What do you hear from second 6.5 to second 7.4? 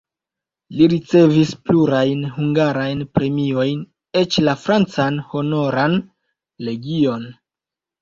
legion.